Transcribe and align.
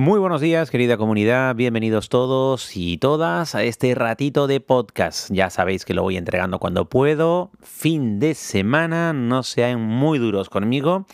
Muy 0.00 0.18
buenos 0.18 0.40
días, 0.40 0.70
querida 0.70 0.96
comunidad. 0.96 1.54
Bienvenidos 1.54 2.08
todos 2.08 2.74
y 2.74 2.96
todas 2.96 3.54
a 3.54 3.64
este 3.64 3.94
ratito 3.94 4.46
de 4.46 4.58
podcast. 4.58 5.30
Ya 5.30 5.50
sabéis 5.50 5.84
que 5.84 5.92
lo 5.92 6.02
voy 6.02 6.16
entregando 6.16 6.58
cuando 6.58 6.88
puedo. 6.88 7.50
Fin 7.60 8.18
de 8.18 8.34
semana, 8.34 9.12
no 9.12 9.42
sean 9.42 9.82
muy 9.82 10.18
duros 10.18 10.48
conmigo. 10.48 11.04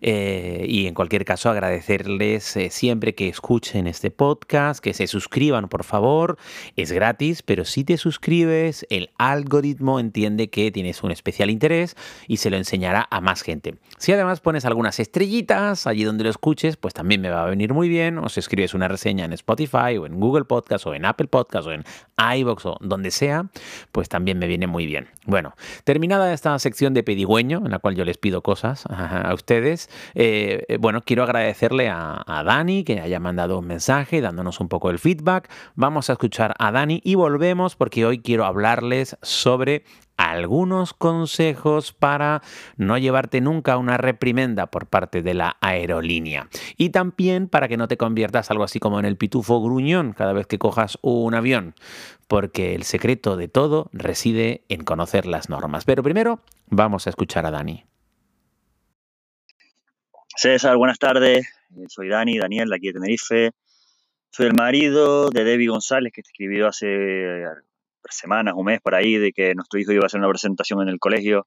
Eh, 0.00 0.64
y 0.68 0.86
en 0.86 0.94
cualquier 0.94 1.24
caso, 1.24 1.50
agradecerles 1.50 2.56
eh, 2.56 2.70
siempre 2.70 3.16
que 3.16 3.26
escuchen 3.26 3.88
este 3.88 4.12
podcast, 4.12 4.78
que 4.78 4.94
se 4.94 5.08
suscriban, 5.08 5.68
por 5.68 5.82
favor. 5.82 6.38
Es 6.76 6.92
gratis, 6.92 7.42
pero 7.42 7.64
si 7.64 7.82
te 7.82 7.96
suscribes, 7.96 8.86
el 8.90 9.10
algoritmo 9.18 9.98
entiende 9.98 10.50
que 10.50 10.70
tienes 10.70 11.02
un 11.02 11.10
especial 11.10 11.50
interés 11.50 11.96
y 12.28 12.36
se 12.36 12.50
lo 12.50 12.56
enseñará 12.58 13.08
a 13.10 13.20
más 13.20 13.42
gente. 13.42 13.74
Si 13.98 14.12
además 14.12 14.38
pones 14.38 14.64
algunas 14.66 15.00
estrellitas 15.00 15.88
allí 15.88 16.04
donde 16.04 16.22
lo 16.22 16.30
escuches, 16.30 16.76
pues 16.76 16.94
también 16.94 17.20
me 17.20 17.30
va 17.30 17.42
a 17.42 17.50
venir 17.50 17.74
muy 17.74 17.88
bien 17.88 18.18
o 18.18 18.35
escribes 18.38 18.74
una 18.74 18.88
reseña 18.88 19.24
en 19.24 19.32
Spotify 19.32 19.96
o 19.98 20.06
en 20.06 20.18
Google 20.20 20.44
Podcast 20.44 20.86
o 20.86 20.94
en 20.94 21.04
Apple 21.04 21.28
Podcast 21.28 21.68
o 21.68 21.72
en 21.72 21.84
iVoox 22.18 22.66
o 22.66 22.76
donde 22.80 23.10
sea, 23.10 23.46
pues 23.92 24.08
también 24.08 24.38
me 24.38 24.46
viene 24.46 24.66
muy 24.66 24.86
bien. 24.86 25.08
Bueno, 25.26 25.54
terminada 25.84 26.32
esta 26.32 26.58
sección 26.58 26.94
de 26.94 27.02
pedigüeño, 27.02 27.62
en 27.64 27.70
la 27.70 27.78
cual 27.78 27.94
yo 27.94 28.04
les 28.04 28.18
pido 28.18 28.42
cosas 28.42 28.84
a 28.88 29.32
ustedes, 29.34 29.90
eh, 30.14 30.64
eh, 30.68 30.76
bueno, 30.78 31.02
quiero 31.02 31.22
agradecerle 31.22 31.88
a, 31.88 32.22
a 32.26 32.42
Dani 32.42 32.84
que 32.84 33.00
haya 33.00 33.20
mandado 33.20 33.58
un 33.58 33.66
mensaje 33.66 34.20
dándonos 34.20 34.60
un 34.60 34.68
poco 34.68 34.90
el 34.90 34.98
feedback. 34.98 35.50
Vamos 35.74 36.10
a 36.10 36.14
escuchar 36.14 36.54
a 36.58 36.72
Dani 36.72 37.00
y 37.04 37.14
volvemos 37.14 37.76
porque 37.76 38.06
hoy 38.06 38.20
quiero 38.20 38.44
hablarles 38.44 39.16
sobre 39.22 39.84
algunos 40.16 40.94
consejos 40.94 41.92
para 41.92 42.42
no 42.76 42.98
llevarte 42.98 43.40
nunca 43.40 43.76
una 43.76 43.96
reprimenda 43.96 44.66
por 44.66 44.86
parte 44.86 45.22
de 45.22 45.34
la 45.34 45.56
aerolínea. 45.60 46.48
Y 46.76 46.90
también 46.90 47.48
para 47.48 47.68
que 47.68 47.76
no 47.76 47.88
te 47.88 47.96
conviertas 47.96 48.50
algo 48.50 48.64
así 48.64 48.80
como 48.80 48.98
en 48.98 49.04
el 49.04 49.16
pitufo 49.16 49.62
gruñón 49.62 50.12
cada 50.12 50.32
vez 50.32 50.46
que 50.46 50.58
cojas 50.58 50.98
un 51.02 51.34
avión, 51.34 51.74
porque 52.28 52.74
el 52.74 52.84
secreto 52.84 53.36
de 53.36 53.48
todo 53.48 53.90
reside 53.92 54.64
en 54.68 54.84
conocer 54.84 55.26
las 55.26 55.48
normas. 55.48 55.84
Pero 55.84 56.02
primero 56.02 56.40
vamos 56.66 57.06
a 57.06 57.10
escuchar 57.10 57.46
a 57.46 57.50
Dani. 57.50 57.84
César, 60.36 60.76
buenas 60.76 60.98
tardes. 60.98 61.48
Soy 61.88 62.08
Dani, 62.08 62.38
Daniel, 62.38 62.68
de 62.68 62.76
aquí 62.76 62.88
de 62.88 62.92
Tenerife. 62.94 63.50
Soy 64.30 64.46
el 64.46 64.54
marido 64.54 65.30
de 65.30 65.44
Debbie 65.44 65.68
González, 65.68 66.12
que 66.12 66.22
te 66.22 66.28
escribió 66.28 66.68
hace 66.68 67.44
semanas, 68.14 68.54
un 68.56 68.66
mes 68.66 68.80
por 68.80 68.94
ahí, 68.94 69.16
de 69.16 69.32
que 69.32 69.54
nuestro 69.54 69.78
hijo 69.78 69.92
iba 69.92 70.02
a 70.04 70.06
hacer 70.06 70.20
una 70.20 70.28
presentación 70.28 70.82
en 70.82 70.88
el 70.88 70.98
colegio 70.98 71.46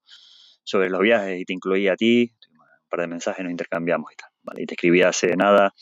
sobre 0.63 0.89
los 0.89 0.99
viajes 0.99 1.39
y 1.39 1.45
te 1.45 1.53
incluía 1.53 1.93
a 1.93 1.95
ti, 1.95 2.31
un 2.51 2.89
par 2.89 3.01
de 3.01 3.07
mensajes 3.07 3.43
nos 3.43 3.51
intercambiamos 3.51 4.11
y 4.11 4.15
tal, 4.15 4.29
¿vale? 4.43 4.63
Y 4.63 4.65
te 4.65 4.75
escribí 4.75 5.01
hace 5.01 5.35
nada 5.35 5.73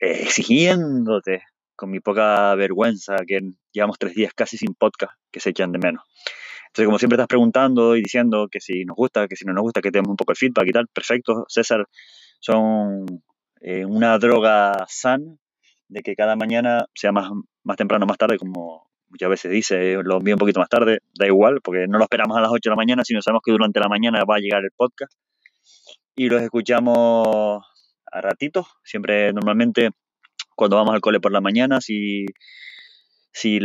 eh, 0.00 0.22
exigiéndote 0.22 1.42
con 1.76 1.90
mi 1.90 2.00
poca 2.00 2.54
vergüenza 2.54 3.16
que 3.26 3.40
llevamos 3.72 3.98
tres 3.98 4.14
días 4.14 4.32
casi 4.34 4.56
sin 4.56 4.74
podcast 4.74 5.14
que 5.30 5.40
se 5.40 5.50
echan 5.50 5.72
de 5.72 5.78
menos. 5.78 6.04
Entonces, 6.68 6.86
como 6.86 6.98
siempre 6.98 7.16
estás 7.16 7.28
preguntando 7.28 7.96
y 7.96 8.02
diciendo 8.02 8.48
que 8.50 8.60
si 8.60 8.84
nos 8.84 8.96
gusta, 8.96 9.28
que 9.28 9.36
si 9.36 9.44
no 9.44 9.52
nos 9.52 9.62
gusta, 9.62 9.82
que 9.82 9.90
tenemos 9.90 10.10
un 10.10 10.16
poco 10.16 10.32
el 10.32 10.38
feedback 10.38 10.68
y 10.68 10.72
tal, 10.72 10.88
perfecto, 10.88 11.44
César, 11.48 11.86
son 12.40 13.04
eh, 13.60 13.84
una 13.84 14.18
droga 14.18 14.86
sana 14.88 15.36
de 15.88 16.02
que 16.02 16.16
cada 16.16 16.34
mañana 16.34 16.86
sea 16.94 17.12
más, 17.12 17.30
más 17.62 17.76
temprano, 17.76 18.06
más 18.06 18.16
tarde, 18.16 18.38
como, 18.38 18.90
muchas 19.12 19.28
veces 19.28 19.50
dice, 19.52 19.98
lo 20.02 20.16
envío 20.16 20.34
un 20.34 20.38
poquito 20.38 20.58
más 20.58 20.70
tarde, 20.70 21.00
da 21.14 21.26
igual, 21.26 21.60
porque 21.62 21.86
no 21.86 21.98
lo 21.98 22.04
esperamos 22.04 22.36
a 22.36 22.40
las 22.40 22.50
8 22.50 22.60
de 22.64 22.70
la 22.70 22.76
mañana, 22.76 23.04
sino 23.04 23.20
sabemos 23.20 23.42
que 23.44 23.52
durante 23.52 23.78
la 23.78 23.88
mañana 23.88 24.24
va 24.24 24.36
a 24.36 24.40
llegar 24.40 24.64
el 24.64 24.70
podcast. 24.74 25.12
Y 26.16 26.28
los 26.28 26.42
escuchamos 26.42 27.58
a 28.10 28.20
ratitos, 28.20 28.66
siempre 28.84 29.32
normalmente 29.32 29.90
cuando 30.56 30.76
vamos 30.76 30.94
al 30.94 31.00
cole 31.00 31.20
por 31.20 31.32
la 31.32 31.40
mañana, 31.40 31.80
si, 31.80 32.26
si, 33.32 33.60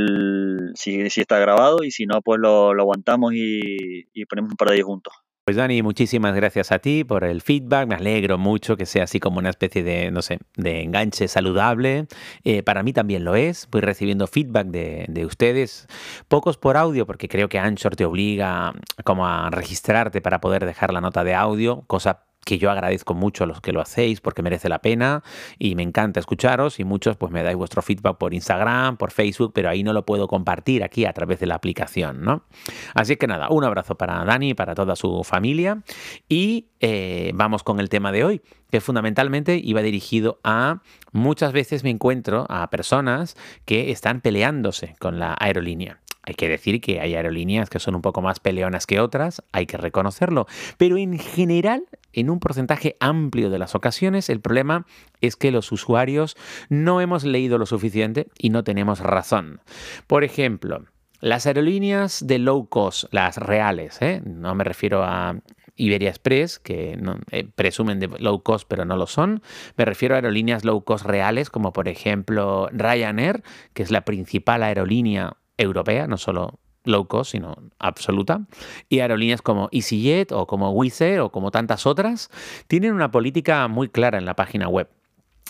si, 0.76 1.22
está 1.22 1.40
grabado 1.40 1.84
y 1.84 1.92
si 1.92 2.06
no, 2.06 2.22
pues 2.22 2.40
lo, 2.40 2.72
aguantamos 2.72 3.34
y, 3.34 4.08
y 4.14 4.26
ponemos 4.26 4.52
un 4.52 4.58
par 4.58 4.70
de 4.70 4.76
días 4.76 4.86
juntos. 4.86 5.14
Pues 5.48 5.56
Dani, 5.56 5.82
muchísimas 5.82 6.36
gracias 6.36 6.74
a 6.74 6.80
ti 6.80 7.06
por 7.06 7.24
el 7.24 7.42
feedback. 7.42 7.88
Me 7.88 7.96
alegro 7.96 8.38
mucho 8.38 8.76
que 8.76 8.86
sea 8.86 9.06
así 9.06 9.22
como 9.22 9.40
una 9.40 9.50
especie 9.50 9.82
de, 9.82 10.12
no 10.12 10.22
sé, 10.22 10.40
de 10.58 10.82
enganche 10.82 11.30
saludable. 11.30 12.08
Eh, 12.44 12.64
para 12.64 12.84
mí 12.84 12.92
también 12.92 13.24
lo 13.24 13.34
es. 13.34 13.66
Voy 13.72 13.80
recibiendo 13.80 14.28
feedback 14.28 14.68
de, 14.68 15.06
de, 15.08 15.26
ustedes. 15.26 15.88
Pocos 16.28 16.58
por 16.58 16.76
audio, 16.76 17.06
porque 17.06 17.30
creo 17.30 17.48
que 17.48 17.60
Anchor 17.60 17.96
te 17.96 18.04
obliga 18.04 18.74
como 19.06 19.26
a 19.26 19.50
registrarte 19.50 20.20
para 20.20 20.42
poder 20.42 20.66
dejar 20.66 20.92
la 20.92 21.00
nota 21.00 21.24
de 21.24 21.34
audio, 21.34 21.86
cosa 21.88 22.27
que 22.48 22.58
yo 22.58 22.72
agradezco 22.72 23.14
mucho 23.14 23.44
a 23.44 23.48
los 23.48 23.60
que 23.60 23.74
lo 23.74 23.82
hacéis 23.82 24.22
porque 24.22 24.42
merece 24.42 24.70
la 24.70 24.80
pena 24.80 25.22
y 25.60 25.76
me 25.76 25.84
encanta 25.84 26.22
escucharos 26.22 26.80
y 26.80 26.86
muchos 26.86 27.18
pues 27.18 27.30
me 27.30 27.44
dais 27.44 27.58
vuestro 27.58 27.82
feedback 27.82 28.18
por 28.18 28.34
Instagram, 28.34 28.96
por 28.96 29.12
Facebook, 29.12 29.52
pero 29.54 29.68
ahí 29.68 29.84
no 29.84 29.92
lo 29.92 30.06
puedo 30.06 30.30
compartir 30.30 30.82
aquí 30.82 31.04
a 31.04 31.12
través 31.12 31.42
de 31.42 31.46
la 31.46 31.56
aplicación, 31.56 32.22
¿no? 32.22 32.46
Así 32.94 33.18
que 33.18 33.28
nada, 33.28 33.50
un 33.50 33.66
abrazo 33.66 33.96
para 33.96 34.24
Dani 34.24 34.54
para 34.54 34.76
toda 34.76 34.96
su 34.96 35.26
familia 35.26 35.84
y 36.30 36.68
eh, 36.80 37.32
vamos 37.36 37.64
con 37.64 37.82
el 37.82 37.90
tema 37.90 38.14
de 38.14 38.24
hoy, 38.24 38.42
que 38.72 38.80
fundamentalmente 38.80 39.60
iba 39.62 39.82
dirigido 39.82 40.40
a 40.46 40.82
muchas 41.12 41.52
veces 41.52 41.84
me 41.84 41.90
encuentro 41.90 42.46
a 42.48 42.70
personas 42.70 43.36
que 43.66 43.92
están 43.92 44.22
peleándose 44.22 44.96
con 45.00 45.20
la 45.20 45.36
aerolínea. 45.38 46.00
Hay 46.28 46.34
que 46.34 46.50
decir 46.50 46.82
que 46.82 47.00
hay 47.00 47.16
aerolíneas 47.16 47.70
que 47.70 47.80
son 47.80 47.96
un 47.96 48.02
poco 48.02 48.22
más 48.22 48.42
peleonas 48.42 48.86
que 48.86 49.00
otras, 49.00 49.42
hay 49.54 49.66
que 49.66 49.78
reconocerlo, 49.78 50.46
pero 50.78 50.98
en 50.98 51.18
general, 51.18 51.86
en 52.14 52.30
un 52.30 52.40
porcentaje 52.40 52.96
amplio 53.00 53.50
de 53.50 53.60
las 53.60 53.76
ocasiones, 53.76 54.30
el 54.30 54.42
problema 54.42 54.86
es 55.22 55.36
que 55.36 55.52
los 55.52 55.72
usuarios 55.72 56.36
no 56.70 57.02
hemos 57.02 57.24
leído 57.24 57.58
lo 57.58 57.66
suficiente 57.66 58.28
y 58.38 58.50
no 58.50 58.64
tenemos 58.64 59.00
razón. 59.00 59.62
Por 60.08 60.24
ejemplo, 60.24 60.86
las 61.20 61.48
aerolíneas 61.48 62.26
de 62.26 62.40
low 62.40 62.68
cost, 62.68 63.06
las 63.12 63.38
reales, 63.38 64.02
¿eh? 64.02 64.22
no 64.26 64.54
me 64.56 64.64
refiero 64.64 65.04
a 65.04 65.40
Iberia 65.76 66.10
Express, 66.10 66.60
que 66.60 67.00
eh, 67.32 67.48
presumen 67.56 68.00
de 68.00 68.08
low 68.20 68.42
cost 68.44 68.68
pero 68.68 68.86
no 68.86 68.98
lo 68.98 69.08
son. 69.08 69.42
Me 69.78 69.86
refiero 69.86 70.16
a 70.16 70.18
aerolíneas 70.18 70.66
low 70.66 70.84
cost 70.84 71.06
reales, 71.06 71.50
como 71.50 71.72
por 71.72 71.88
ejemplo 71.88 72.68
Ryanair, 72.72 73.44
que 73.74 73.84
es 73.84 73.92
la 73.92 74.02
principal 74.02 74.64
aerolínea 74.64 75.38
europea, 75.58 76.08
no 76.08 76.18
solo 76.18 76.60
low 76.88 77.08
cost, 77.08 77.32
sino 77.32 77.56
absoluta, 77.80 78.42
y 78.90 79.00
aerolíneas 79.00 79.42
como 79.42 79.70
EasyJet 79.72 80.32
o 80.32 80.48
como 80.48 80.72
Wizz 80.72 81.20
o 81.22 81.32
como 81.32 81.52
tantas 81.52 81.86
otras, 81.86 82.30
tienen 82.68 82.94
una 82.94 83.12
política 83.12 83.68
muy 83.68 83.90
clara 83.90 84.18
en 84.18 84.26
la 84.26 84.36
página 84.36 84.68
web. 84.68 84.90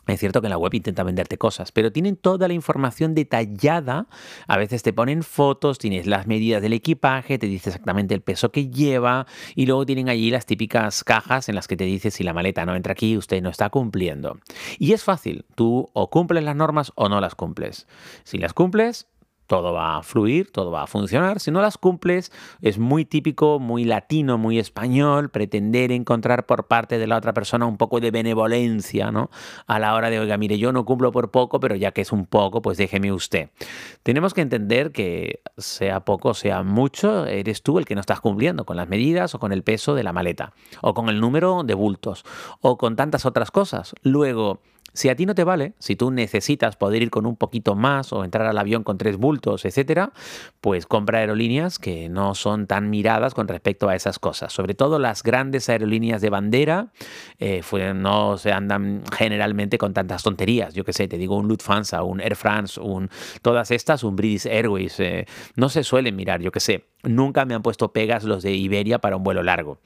Es 0.08 0.22
cierto 0.22 0.40
que 0.40 0.48
en 0.48 0.52
la 0.52 0.58
web 0.58 0.74
intenta 0.74 1.04
venderte 1.04 1.38
cosas, 1.38 1.72
pero 1.72 1.92
tienen 1.92 2.16
toda 2.16 2.48
la 2.48 2.54
información 2.54 3.14
detallada. 3.14 4.08
A 4.48 4.58
veces 4.58 4.82
te 4.82 4.94
ponen 4.94 5.22
fotos, 5.22 5.80
tienes 5.80 6.08
las 6.08 6.28
medidas 6.28 6.62
del 6.62 6.74
equipaje, 6.74 7.38
te 7.38 7.48
dice 7.48 7.70
exactamente 7.70 8.16
el 8.16 8.22
peso 8.22 8.52
que 8.52 8.70
lleva 8.70 9.28
y 9.54 9.66
luego 9.66 9.86
tienen 9.86 10.08
allí 10.08 10.32
las 10.32 10.46
típicas 10.46 11.04
cajas 11.04 11.50
en 11.50 11.56
las 11.56 11.68
que 11.68 11.76
te 11.76 11.84
dice 11.84 12.12
si 12.12 12.24
la 12.24 12.34
maleta 12.34 12.66
no 12.66 12.76
entra 12.76 12.94
aquí, 12.94 13.18
usted 13.18 13.42
no 13.42 13.50
está 13.50 13.70
cumpliendo. 13.70 14.40
Y 14.80 14.94
es 14.94 15.04
fácil, 15.04 15.46
tú 15.56 15.90
o 15.94 16.10
cumples 16.10 16.44
las 16.44 16.56
normas 16.56 16.94
o 16.96 17.10
no 17.10 17.20
las 17.20 17.36
cumples. 17.36 17.86
Si 18.24 18.38
las 18.38 18.54
cumples, 18.54 19.08
todo 19.48 19.74
va 19.74 19.98
a 19.98 20.04
fluir, 20.04 20.52
todo 20.52 20.72
va 20.72 20.84
a 20.84 20.88
funcionar. 20.88 21.40
Si 21.40 21.52
no 21.52 21.62
las 21.62 21.78
cumples, 21.78 22.32
es 22.62 22.78
muy 22.78 23.06
típico, 23.06 23.60
muy 23.60 23.86
latino, 23.86 24.38
muy 24.38 24.60
español, 24.60 25.30
pretender 25.30 25.92
encontrar 25.92 26.46
por 26.46 26.68
parte 26.68 27.00
de 27.00 27.08
la 27.08 27.18
otra 27.18 27.34
persona 27.34 27.66
un 27.66 27.78
poco 27.78 28.00
de 28.00 28.12
benevolencia, 28.12 29.12
¿no? 29.12 29.30
A 29.66 29.80
la 29.80 29.96
hora 29.96 30.10
de, 30.10 30.20
oiga, 30.20 30.38
mire, 30.38 30.60
yo 30.60 30.72
no 30.72 30.86
cumplo 30.86 31.12
por 31.12 31.32
poco, 31.32 31.60
pero 31.60 31.76
ya 31.76 31.92
que 31.92 32.02
es 32.02 32.12
un 32.12 32.26
poco, 32.26 32.62
pues 32.62 32.78
déjeme 32.78 33.12
usted. 33.12 33.50
Tenemos 34.04 34.34
que 34.34 34.42
entender 34.42 34.92
que 34.92 35.42
sea 35.58 36.02
poco, 36.02 36.34
sea 36.34 36.64
mucho, 36.64 37.26
eres 37.26 37.64
tú 37.64 37.80
el 37.80 37.86
que 37.86 37.96
no 37.96 38.02
estás 38.02 38.20
cumpliendo 38.20 38.66
con 38.66 38.78
las 38.78 38.90
medidas 38.90 39.34
o 39.34 39.40
con 39.40 39.54
el 39.54 39.64
peso 39.64 39.96
de 39.96 40.04
la 40.04 40.14
maleta, 40.14 40.54
o 40.82 40.94
con 40.94 41.10
el 41.10 41.22
número 41.22 41.64
de 41.64 41.74
bultos, 41.74 42.26
o 42.62 42.78
con 42.78 42.96
tantas 42.96 43.26
otras 43.26 43.52
cosas. 43.52 43.96
Luego, 44.04 44.60
si 44.98 45.10
a 45.10 45.16
ti 45.16 45.28
no 45.28 45.36
te 45.36 45.44
vale, 45.44 45.74
si 45.78 45.96
tú 45.96 46.10
necesitas 46.10 46.76
poder 46.76 47.04
ir 47.04 47.12
con 47.12 47.28
un 47.28 47.36
poquito 47.36 47.76
más 47.76 48.12
o 48.14 48.24
entrar 48.24 48.48
al 48.48 48.58
avión 48.58 48.84
con 48.84 48.98
tres 48.98 49.18
bultos, 49.18 49.64
etcétera, 49.64 50.12
pues 50.60 50.88
compra 50.88 51.20
aerolíneas 51.20 51.78
que 51.78 52.10
no 52.10 52.34
son 52.34 52.66
tan 52.66 52.90
miradas 52.90 53.36
con 53.36 53.48
respecto 53.48 53.90
a 53.90 53.96
esas 53.96 54.18
cosas. 54.18 54.52
Sobre 54.52 54.74
todo 54.74 54.98
las 54.98 55.22
grandes 55.22 55.70
aerolíneas 55.70 56.20
de 56.20 56.32
bandera 56.32 56.88
eh, 57.38 57.62
no 57.94 58.40
se 58.40 58.52
andan 58.52 59.04
generalmente 59.16 59.78
con 59.78 59.94
tantas 59.94 60.24
tonterías. 60.24 60.74
Yo 60.74 60.84
qué 60.84 60.94
sé, 60.94 61.08
te 61.08 61.20
digo 61.20 61.38
un 61.38 61.48
Lufthansa, 61.48 62.02
un 62.02 62.20
Air 62.20 62.36
France, 62.36 62.80
un, 62.80 63.12
todas 63.44 63.70
estas, 63.70 64.04
un 64.04 64.16
British 64.16 64.48
Airways, 64.48 65.00
eh, 65.00 65.28
no 65.56 65.70
se 65.70 65.84
suelen 65.84 66.16
mirar, 66.16 66.42
yo 66.42 66.52
qué 66.52 66.60
sé, 66.60 66.86
nunca 67.04 67.46
me 67.46 67.54
han 67.54 67.62
puesto 67.62 67.92
pegas 67.92 68.24
los 68.24 68.44
de 68.44 68.54
Iberia 68.54 69.00
para 69.00 69.18
un 69.18 69.24
vuelo 69.24 69.44
largo. 69.44 69.80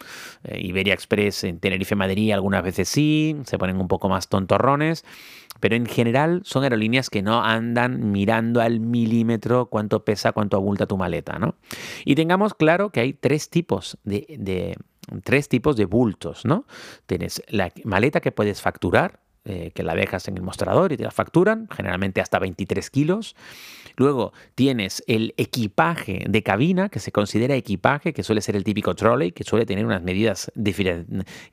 Eh, 0.43 0.59
Iberia 0.61 0.93
Express 0.93 1.43
en 1.43 1.59
Tenerife-Madrid 1.59 2.31
algunas 2.31 2.63
veces 2.63 2.89
sí, 2.89 3.37
se 3.45 3.57
ponen 3.57 3.79
un 3.79 3.87
poco 3.87 4.09
más 4.09 4.27
tontorrones, 4.27 5.05
pero 5.59 5.75
en 5.75 5.85
general 5.85 6.41
son 6.43 6.63
aerolíneas 6.63 7.09
que 7.09 7.21
no 7.21 7.43
andan 7.43 8.11
mirando 8.11 8.61
al 8.61 8.79
milímetro 8.79 9.67
cuánto 9.67 10.03
pesa, 10.03 10.31
cuánto 10.31 10.57
abulta 10.57 10.87
tu 10.87 10.97
maleta, 10.97 11.39
¿no? 11.39 11.55
Y 12.03 12.15
tengamos 12.15 12.53
claro 12.53 12.89
que 12.89 12.99
hay 12.99 13.13
tres 13.13 13.49
tipos 13.49 13.97
de, 14.03 14.75
tres 15.23 15.49
tipos 15.49 15.75
de 15.75 15.85
bultos, 15.85 16.45
¿no? 16.45 16.65
Tienes 17.05 17.43
la 17.47 17.71
maleta 17.83 18.21
que 18.21 18.31
puedes 18.31 18.61
facturar, 18.61 19.19
eh, 19.43 19.71
que 19.73 19.81
la 19.81 19.95
dejas 19.95 20.27
en 20.27 20.37
el 20.37 20.43
mostrador 20.43 20.91
y 20.91 20.97
te 20.97 21.03
la 21.03 21.09
facturan, 21.09 21.67
generalmente 21.71 22.21
hasta 22.21 22.37
23 22.37 22.91
kilos. 22.91 23.35
Luego 23.95 24.33
tienes 24.53 25.03
el 25.07 25.33
equipaje 25.35 26.25
de 26.29 26.43
cabina, 26.43 26.89
que 26.89 26.99
se 26.99 27.11
considera 27.11 27.55
equipaje, 27.55 28.13
que 28.13 28.21
suele 28.21 28.41
ser 28.41 28.55
el 28.55 28.63
típico 28.63 28.93
trolley, 28.93 29.31
que 29.31 29.43
suele 29.43 29.65
tener 29.65 29.83
unas 29.83 30.03
medidas 30.03 30.51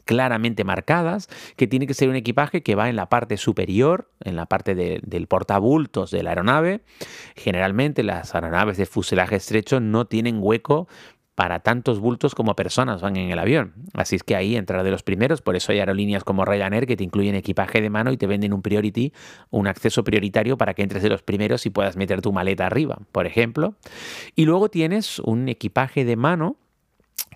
claramente 0.04 0.64
marcadas, 0.64 1.28
que 1.56 1.66
tiene 1.66 1.86
que 1.86 1.94
ser 1.94 2.10
un 2.10 2.16
equipaje 2.16 2.62
que 2.62 2.74
va 2.74 2.90
en 2.90 2.96
la 2.96 3.08
parte 3.08 3.38
superior, 3.38 4.10
en 4.22 4.36
la 4.36 4.44
parte 4.44 4.74
del 4.74 5.26
portabultos 5.26 6.10
de 6.10 6.22
la 6.22 6.30
aeronave. 6.30 6.82
Generalmente 7.36 8.02
las 8.02 8.34
aeronaves 8.34 8.76
de 8.76 8.84
fuselaje 8.84 9.36
estrecho 9.36 9.80
no 9.80 10.06
tienen 10.06 10.40
hueco 10.40 10.88
para 11.38 11.60
tantos 11.60 12.00
bultos 12.00 12.34
como 12.34 12.56
personas 12.56 13.00
van 13.00 13.16
en 13.16 13.30
el 13.30 13.38
avión. 13.38 13.72
Así 13.94 14.16
es 14.16 14.24
que 14.24 14.34
ahí 14.34 14.56
entrar 14.56 14.82
de 14.82 14.90
los 14.90 15.04
primeros, 15.04 15.40
por 15.40 15.54
eso 15.54 15.70
hay 15.70 15.78
aerolíneas 15.78 16.24
como 16.24 16.44
Ryanair 16.44 16.84
que 16.84 16.96
te 16.96 17.04
incluyen 17.04 17.36
equipaje 17.36 17.80
de 17.80 17.90
mano 17.90 18.10
y 18.10 18.16
te 18.16 18.26
venden 18.26 18.52
un 18.52 18.60
priority, 18.60 19.12
un 19.50 19.68
acceso 19.68 20.02
prioritario 20.02 20.58
para 20.58 20.74
que 20.74 20.82
entres 20.82 21.00
de 21.00 21.10
los 21.10 21.22
primeros 21.22 21.64
y 21.64 21.70
puedas 21.70 21.96
meter 21.96 22.22
tu 22.22 22.32
maleta 22.32 22.66
arriba, 22.66 22.98
por 23.12 23.28
ejemplo. 23.28 23.76
Y 24.34 24.46
luego 24.46 24.68
tienes 24.68 25.20
un 25.20 25.48
equipaje 25.48 26.04
de 26.04 26.16
mano 26.16 26.56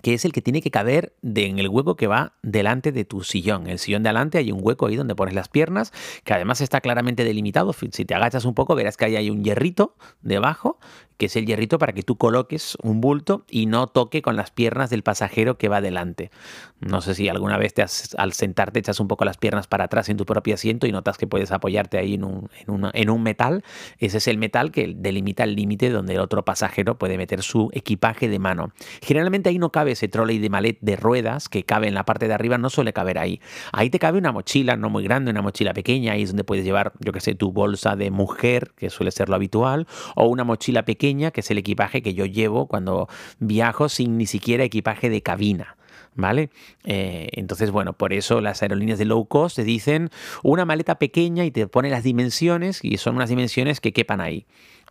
que 0.02 0.14
es 0.14 0.25
el 0.25 0.32
que 0.32 0.43
tiene 0.43 0.60
que 0.60 0.70
caber 0.70 1.14
en 1.22 1.58
el 1.58 1.69
hueco 1.69 1.96
que 1.96 2.06
va 2.06 2.34
delante 2.43 2.93
de 2.93 3.04
tu 3.04 3.22
sillón. 3.22 3.69
El 3.69 3.78
sillón 3.78 4.02
de 4.02 4.10
adelante 4.10 4.38
hay 4.38 4.52
un 4.52 4.60
hueco 4.62 4.87
ahí 4.87 4.96
donde 4.96 5.14
pones 5.14 5.34
las 5.34 5.49
piernas, 5.49 5.93
que 6.25 6.34
además 6.34 6.60
está 6.60 6.81
claramente 6.81 7.25
delimitado. 7.25 7.72
Si 7.72 8.04
te 8.04 8.14
agachas 8.14 8.44
un 8.44 8.54
poco, 8.54 8.75
verás 8.75 8.96
que 8.96 9.06
ahí 9.06 9.16
hay 9.16 9.31
un 9.31 9.44
hierrito 9.44 9.96
debajo 10.20 10.78
que 11.22 11.26
es 11.26 11.37
el 11.37 11.46
hierrito 11.46 11.78
para 11.78 11.93
que 11.93 12.02
tú 12.02 12.16
coloques 12.16 12.76
un 12.82 13.00
bulto 13.00 13.44
y 13.49 13.66
no 13.66 13.87
toque 13.87 14.22
con 14.22 14.34
las 14.34 14.50
piernas 14.50 14.90
del 14.90 15.04
pasajero 15.04 15.56
que 15.56 15.69
va 15.69 15.81
delante. 15.81 16.32
No 16.81 17.00
sé 17.00 17.14
si 17.14 17.28
alguna 17.28 17.58
vez 17.58 17.75
te 17.75 17.84
al 18.16 18.32
sentarte 18.32 18.81
echas 18.81 18.99
un 18.99 19.06
poco 19.06 19.25
las 19.25 19.37
piernas 19.37 19.69
para 19.69 19.84
atrás 19.84 20.08
en 20.08 20.16
tu 20.16 20.26
propio 20.26 20.54
asiento 20.54 20.88
y 20.88 20.90
notas 20.90 21.19
que 21.19 21.28
puedes 21.28 21.52
apoyarte 21.52 21.99
ahí 21.99 22.14
en 22.14 22.25
un, 22.25 22.50
en 22.66 23.08
un 23.08 23.22
metal. 23.22 23.62
Ese 23.99 24.19
es 24.19 24.26
el 24.26 24.37
metal 24.37 24.72
que 24.72 24.94
delimita 24.96 25.44
el 25.44 25.54
límite 25.54 25.90
donde 25.90 26.14
el 26.14 26.20
otro 26.20 26.44
pasajero 26.44 26.99
puede 26.99 27.16
meter 27.16 27.43
su 27.43 27.70
equipaje 27.72 28.28
de 28.28 28.40
mano. 28.40 28.72
Generalmente 29.00 29.49
ahí 29.49 29.58
no 29.58 29.70
cabe 29.70 29.92
ese 29.93 30.09
trolley 30.09 30.39
de 30.39 30.50
malet 30.50 30.79
de 30.81 30.97
ruedas 30.97 31.49
que 31.49 31.65
cabe 31.65 31.89
en 31.89 31.94
la 31.94 32.05
parte 32.05 32.29
de 32.29 32.35
arriba, 32.35 32.59
no 32.59 32.71
suele 32.71 32.93
caber 32.93 33.19
ahí. 33.19 33.41
Ahí 33.73 33.91
te 33.91 33.99
cabe 33.99 34.19
una 34.19 34.33
mochila, 34.33 34.77
no 34.77 34.91
muy 34.91 35.05
grande, 35.05 35.31
una 35.31 35.43
mochila 35.43 35.75
pequeña, 35.75 36.12
ahí 36.12 36.23
es 36.23 36.31
donde 36.31 36.44
puedes 36.44 36.65
llevar, 36.65 36.93
yo 37.00 37.12
que 37.12 37.21
sé, 37.21 37.35
tu 37.35 37.53
bolsa 37.53 37.97
de 37.97 38.11
mujer, 38.11 38.73
que 38.77 38.91
suele 38.91 39.11
ser 39.11 39.29
lo 39.29 39.35
habitual, 39.35 39.87
o 40.17 40.27
una 40.27 40.44
mochila 40.44 40.85
pequeña 40.85 41.31
que 41.31 41.41
es 41.41 41.50
el 41.50 41.59
equipaje 41.59 42.03
que 42.03 42.15
yo 42.15 42.27
llevo 42.27 42.67
cuando 42.67 43.09
viajo 43.39 43.89
sin 43.89 44.19
ni 44.19 44.27
siquiera 44.27 44.65
equipaje 44.65 45.11
de 45.11 45.23
cabina. 45.23 45.77
¿Vale? 46.15 46.50
Eh, 46.85 47.29
entonces, 47.33 47.71
bueno, 47.71 47.93
por 47.94 48.12
eso 48.12 48.41
las 48.41 48.62
aerolíneas 48.62 48.99
de 48.99 49.05
low 49.05 49.27
cost 49.27 49.56
te 49.56 49.65
dicen 49.65 50.11
una 50.43 50.65
maleta 50.65 50.99
pequeña 50.99 51.44
y 51.44 51.50
te 51.50 51.67
pone 51.67 51.91
las 51.91 52.03
dimensiones 52.03 52.81
y 52.83 52.99
son 52.99 53.17
unas 53.17 53.29
dimensiones 53.29 53.81
que 53.81 53.93
quepan 53.93 54.21
ahí 54.21 54.47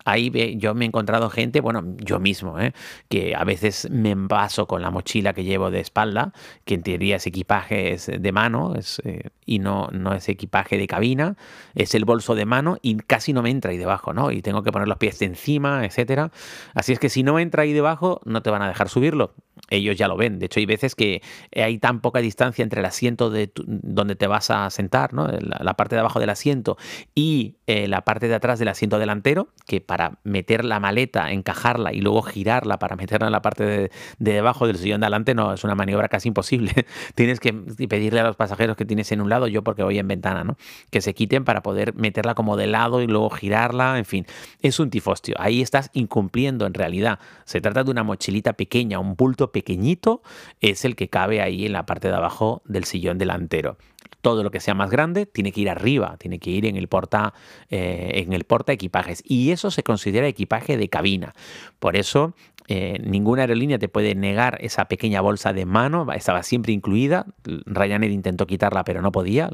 ahí 0.06 0.57
yo 0.57 0.74
me 0.74 0.86
he 0.86 0.88
encontrado 0.88 1.30
gente, 1.30 1.62
bueno, 1.62 1.83
yo 1.98 2.19
mismo, 2.19 2.59
¿eh? 2.59 2.74
que 3.09 3.36
a 3.36 3.44
veces 3.44 3.89
me 3.89 4.12
envaso 4.12 4.68
con 4.68 4.81
la 4.81 4.92
mochila 4.92 5.33
que 5.33 5.44
llevo 5.44 5.71
de 5.71 5.80
espalda, 5.80 6.33
que 6.65 6.75
en 6.75 6.83
teoría 6.83 7.18
es 7.18 7.27
equipaje 7.27 7.94
es 7.94 8.12
de 8.18 8.31
mano 8.31 8.75
es, 8.75 9.01
eh, 9.06 9.30
y 9.45 9.59
no, 9.59 9.89
no 9.92 10.13
es 10.13 10.30
equipaje 10.30 10.77
de 10.77 10.88
cabina, 10.88 11.36
es 11.75 11.95
el 11.95 12.06
bolso 12.06 12.36
de 12.36 12.45
mano 12.45 12.77
y 12.81 12.95
casi 12.97 13.33
no 13.33 13.42
me 13.42 13.50
entra 13.50 13.71
ahí 13.71 13.77
debajo, 13.77 14.13
¿no? 14.13 14.31
Y 14.31 14.42
tengo 14.42 14.63
que 14.63 14.71
poner 14.71 14.88
los 14.88 14.97
pies 14.97 15.19
de 15.19 15.25
encima, 15.25 15.86
etcétera. 15.86 16.31
Así 16.74 16.94
es 16.94 17.00
que 17.00 17.09
si 17.09 17.24
no 17.24 17.39
entra 17.39 17.63
ahí 17.63 17.74
debajo, 17.74 18.21
no 18.25 18.42
te 18.42 18.50
van 18.50 18.62
a 18.62 18.68
dejar 18.68 18.89
subirlo. 18.89 19.33
Ellos 19.69 19.97
ya 19.97 20.07
lo 20.07 20.17
ven. 20.17 20.39
De 20.39 20.47
hecho, 20.47 20.59
hay 20.59 20.65
veces 20.65 20.95
que 20.95 21.21
hay 21.55 21.77
tan 21.77 22.01
poca 22.01 22.19
distancia 22.19 22.63
entre 22.63 22.81
el 22.81 22.85
asiento 22.85 23.29
de 23.29 23.51
donde 23.55 24.15
te 24.15 24.27
vas 24.27 24.51
a 24.51 24.69
sentar, 24.69 25.13
¿no? 25.13 25.27
la, 25.27 25.73
parte 25.75 25.95
de 25.95 26.01
abajo 26.01 26.19
del 26.19 26.29
asiento, 26.29 26.77
y 27.15 27.55
eh, 27.67 27.87
la 27.87 28.01
parte 28.01 28.27
de 28.27 28.35
atrás 28.35 28.59
del 28.59 28.67
asiento 28.67 28.99
delantero, 28.99 29.47
que 29.65 29.79
para 29.79 30.19
meter 30.23 30.65
la 30.65 30.79
maleta, 30.79 31.31
encajarla 31.31 31.93
y 31.93 32.01
luego 32.01 32.21
girarla 32.21 32.79
para 32.79 32.95
meterla 32.95 33.27
en 33.27 33.31
la 33.31 33.41
parte 33.41 33.63
de, 33.63 33.91
debajo 34.19 34.67
del 34.67 34.77
sillón 34.77 35.01
de 35.01 35.05
adelante 35.05 35.33
no 35.33 35.53
es 35.53 35.63
una 35.63 35.75
maniobra 35.75 36.09
casi 36.09 36.27
imposible. 36.27 36.71
tienes 37.15 37.39
que 37.39 37.53
pedirle 37.53 38.19
a 38.19 38.23
los 38.23 38.35
pasajeros 38.35 38.75
que 38.75 38.85
tienes 38.85 39.11
en 39.11 39.21
un 39.21 39.29
lado, 39.29 39.47
yo 39.47 39.63
porque 39.63 39.83
voy 39.83 39.97
en 39.99 40.07
ventana, 40.07 40.43
¿no? 40.43 40.57
Que 40.89 41.01
se 41.01 41.13
quiten 41.13 41.45
para 41.45 41.61
poder 41.61 41.95
meterla 41.95 42.35
como 42.35 42.57
de 42.57 42.67
lado 42.67 43.01
y 43.01 43.07
luego 43.07 43.29
girarla, 43.29 43.97
en 43.97 44.05
fin, 44.05 44.25
es 44.61 44.79
un 44.79 44.89
tifostio. 44.89 45.35
Ahí 45.39 45.61
estás 45.61 45.89
incumpliendo 45.93 46.65
en 46.65 46.73
realidad. 46.73 47.19
Se 47.45 47.61
trata 47.61 47.83
de 47.83 47.91
una 47.91 48.03
mochilita 48.03 48.53
pequeña, 48.53 48.99
un 48.99 49.15
bulto 49.15 49.50
pequeñito 49.51 50.21
es 50.59 50.86
el 50.86 50.95
que 50.95 51.09
cabe 51.09 51.42
ahí 51.42 51.65
en 51.65 51.74
la 51.74 51.86
parte 51.86 52.07
de 52.07 52.15
abajo 52.15 52.62
del 52.65 52.86
sillón 52.86 53.18
delantero 53.18 53.77
todo 54.21 54.44
lo 54.44 54.51
que 54.51 54.59
sea 54.59 54.74
más 54.74 54.89
grande 54.89 55.25
tiene 55.25 55.51
que 55.51 55.62
ir 55.62 55.69
arriba, 55.69 56.15
tiene 56.18 56.39
que 56.39 56.51
ir 56.51 56.65
en 56.65 56.77
el 56.77 56.88
porta, 56.88 57.33
eh, 57.69 58.12
en 58.15 58.33
el 58.33 58.44
porta 58.44 58.71
equipajes. 58.71 59.24
Y 59.25 59.51
eso 59.51 59.71
se 59.71 59.83
considera 59.83 60.27
equipaje 60.27 60.77
de 60.77 60.89
cabina. 60.89 61.33
Por 61.80 61.95
eso 61.95 62.36
eh, 62.73 63.01
ninguna 63.03 63.41
aerolínea 63.41 63.77
te 63.79 63.89
puede 63.89 64.15
negar 64.15 64.57
esa 64.62 64.85
pequeña 64.85 65.19
bolsa 65.19 65.51
de 65.51 65.65
mano, 65.65 66.09
estaba 66.13 66.41
siempre 66.41 66.71
incluida. 66.71 67.25
Ryanair 67.65 68.13
intentó 68.13 68.47
quitarla, 68.47 68.85
pero 68.85 69.01
no 69.01 69.12
podía. 69.12 69.50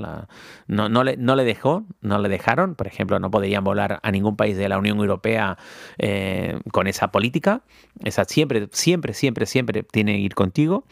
no, 0.67 0.87
no, 0.87 1.03
le, 1.03 1.17
no, 1.17 1.35
le, 1.35 1.43
dejó, 1.43 1.83
no 2.01 2.19
le 2.19 2.29
dejaron. 2.29 2.75
Por 2.75 2.85
ejemplo, 2.85 3.17
no 3.17 3.31
podían 3.31 3.63
volar 3.63 3.99
a 4.03 4.11
ningún 4.11 4.35
país 4.35 4.55
de 4.55 4.69
la 4.69 4.77
Unión 4.77 4.99
Europea 4.99 5.57
eh, 5.97 6.59
con 6.71 6.85
esa 6.85 7.11
política. 7.11 7.63
Esa 8.03 8.23
siempre, 8.25 8.69
siempre, 8.71 9.15
siempre, 9.15 9.47
siempre 9.47 9.81
tiene 9.81 10.13
que 10.13 10.19
ir 10.19 10.35
contigo. 10.35 10.85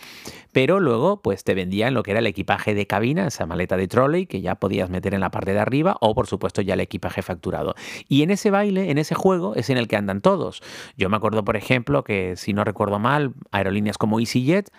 Pero 0.52 0.80
luego, 0.80 1.22
pues 1.22 1.44
te 1.44 1.54
vendían 1.54 1.94
lo 1.94 2.02
que 2.02 2.12
era 2.12 2.22
el 2.22 2.28
equipaje 2.28 2.74
de 2.74 2.88
cabina, 2.88 3.28
esa 3.28 3.46
maleta 3.46 3.78
de 3.78 3.88
trolley 3.88 4.26
que 4.26 4.42
ya 4.42 4.56
podías 4.56 4.90
meter 4.90 5.14
en 5.14 5.20
la 5.20 5.30
parte 5.30 5.54
de 5.54 5.60
arriba, 5.60 5.98
o 6.00 6.16
por 6.16 6.26
supuesto 6.26 6.64
ya 6.64 6.74
el 6.74 6.80
equipaje 6.80 7.22
facturado. 7.22 7.76
Y 8.08 8.24
en 8.24 8.32
ese 8.32 8.50
baile, 8.50 8.90
en 8.90 8.98
ese 8.98 9.14
juego, 9.14 9.54
es 9.56 9.70
en 9.70 9.78
el 9.78 9.88
que 9.88 9.98
andan 9.98 10.22
todos. 10.22 10.64
Yo 10.98 11.10
me 11.10 11.18
acuerdo, 11.18 11.44
por 11.46 11.56
ejemplo, 11.56 12.04
que 12.04 12.15
si 12.36 12.54
no 12.54 12.64
recuerdo 12.64 13.00
mal, 13.00 13.34
aerolíneas 13.52 13.98
como 13.98 14.20
EasyJet 14.20 14.70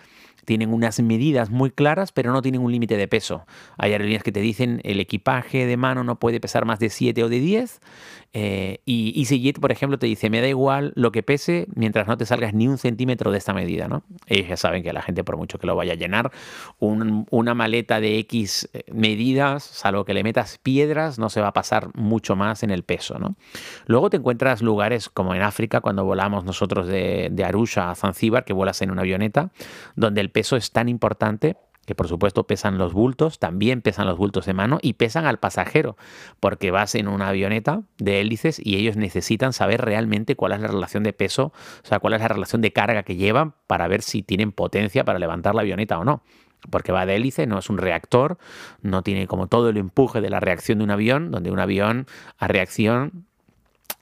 tienen 0.47 0.73
unas 0.73 0.97
medidas 1.01 1.49
muy 1.49 1.71
claras, 1.71 2.13
pero 2.13 2.31
no 2.31 2.41
tienen 2.41 2.61
un 2.61 2.71
límite 2.71 2.95
de 2.95 3.09
peso. 3.09 3.45
Hay 3.77 3.91
aerolíneas 3.91 4.23
que 4.23 4.31
te 4.31 4.39
dicen 4.39 4.79
el 4.85 5.01
equipaje 5.01 5.65
de 5.65 5.75
mano 5.75 6.05
no 6.05 6.19
puede 6.19 6.39
pesar 6.39 6.63
más 6.63 6.79
de 6.79 6.89
7 6.89 7.21
o 7.25 7.27
de 7.27 7.41
10. 7.41 7.81
Eh, 8.31 8.79
y 8.85 9.19
EasyJet, 9.19 9.59
por 9.59 9.73
ejemplo, 9.73 9.99
te 9.99 10.05
dice, 10.05 10.29
me 10.29 10.39
da 10.39 10.47
igual 10.47 10.93
lo 10.95 11.11
que 11.11 11.21
pese 11.21 11.67
mientras 11.75 12.07
no 12.07 12.17
te 12.17 12.25
salgas 12.25 12.53
ni 12.53 12.67
un 12.67 12.77
centímetro 12.77 13.31
de 13.31 13.39
esta 13.39 13.53
medida. 13.53 13.89
¿no? 13.89 14.03
Ellos 14.27 14.47
ya 14.47 14.55
saben 14.55 14.83
que 14.83 14.93
la 14.93 15.01
gente, 15.01 15.25
por 15.25 15.35
mucho 15.35 15.59
que 15.59 15.67
lo 15.67 15.75
vaya 15.75 15.93
a 15.93 15.95
llenar, 15.95 16.31
una 16.79 17.53
maleta 17.53 17.99
de 17.99 18.17
X 18.19 18.69
eh, 18.71 18.83
medidas, 18.89 19.63
salvo 19.63 20.05
que 20.05 20.13
le 20.13 20.23
metas 20.23 20.59
piedras, 20.59 21.19
no 21.19 21.29
se 21.29 21.41
va 21.41 21.47
a 21.47 21.53
pasar 21.53 21.89
mucho 21.93 22.37
más 22.37 22.63
en 22.63 22.69
el 22.69 22.83
peso. 22.83 23.19
¿no? 23.19 23.35
Luego 23.85 24.09
te 24.09 24.17
encuentras 24.17 24.61
lugares 24.61 25.09
como 25.09 25.35
en 25.35 25.41
África, 25.41 25.81
cuando 25.81 26.05
volamos 26.05 26.45
nosotros 26.45 26.87
de, 26.87 27.33
Arusha 27.43 27.91
a 27.91 27.95
Zanzíbar, 27.95 28.45
que 28.45 28.53
vuelas 28.53 28.81
en 28.81 28.91
una 28.91 29.01
avioneta, 29.01 29.51
donde 29.95 30.21
el 30.21 30.29
peso 30.37 30.55
es 30.55 30.71
tan 30.71 30.87
importante 30.87 31.57
que 31.87 31.95
por 31.95 32.07
supuesto 32.07 32.45
pesan 32.45 32.77
los 32.77 32.93
bultos, 32.93 33.39
también 33.39 33.81
pesan 33.81 34.05
los 34.05 34.19
bultos 34.19 34.45
de 34.45 34.53
mano 34.53 34.77
y 34.83 34.93
pesan 34.93 35.25
al 35.25 35.39
pasajero, 35.39 35.97
porque 36.39 36.69
vas 36.69 36.93
en 36.93 37.07
una 37.07 37.29
avioneta 37.29 37.81
de 37.97 38.21
hélices 38.21 38.61
y 38.63 38.75
ellos 38.75 38.97
necesitan 38.97 39.51
saber 39.51 39.81
realmente 39.81 40.35
cuál 40.35 40.51
es 40.51 40.61
la 40.61 40.67
relación 40.67 41.01
de 41.01 41.11
peso, 41.11 41.53
o 41.83 41.87
sea, 41.87 41.97
cuál 41.97 42.13
es 42.13 42.21
la 42.21 42.27
relación 42.27 42.61
de 42.61 42.71
carga 42.71 43.01
que 43.01 43.15
llevan 43.15 43.55
para 43.65 43.87
ver 43.87 44.03
si 44.03 44.21
tienen 44.21 44.51
potencia 44.51 45.03
para 45.05 45.17
levantar 45.17 45.55
la 45.55 45.61
avioneta 45.61 45.97
o 45.97 46.05
no. 46.05 46.21
Porque 46.69 46.91
va 46.91 47.07
de 47.07 47.15
hélice, 47.15 47.47
no 47.47 47.57
es 47.57 47.67
un 47.67 47.79
reactor, 47.79 48.37
no 48.83 49.01
tiene 49.01 49.25
como 49.25 49.47
todo 49.47 49.69
el 49.69 49.77
empuje 49.77 50.21
de 50.21 50.29
la 50.29 50.39
reacción 50.39 50.77
de 50.77 50.83
un 50.83 50.91
avión, 50.91 51.31
donde 51.31 51.49
un 51.49 51.59
avión 51.59 52.05
a 52.37 52.47
reacción 52.47 53.26